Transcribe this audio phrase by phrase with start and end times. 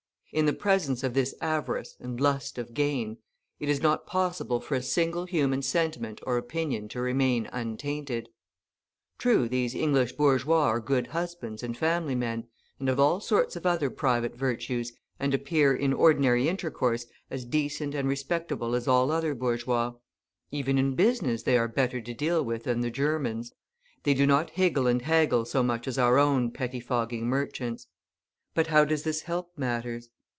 [0.33, 3.17] In the presence of this avarice and lust of gain,
[3.59, 8.29] it is not possible for a single human sentiment or opinion to remain untainted.
[9.17, 12.47] True, these English bourgeois are good husbands and family men,
[12.79, 17.93] and have all sorts of other private virtues, and appear, in ordinary intercourse, as decent
[17.93, 19.91] and respectable as all other bourgeois;
[20.49, 23.51] even in business they are better to deal with than the Germans;
[24.03, 27.87] they do not higgle and haggle so much as our own pettifogging merchants;
[28.53, 30.07] but how does this help matters?